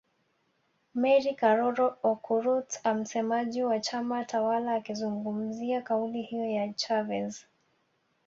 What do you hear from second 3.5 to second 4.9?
wa chama tawala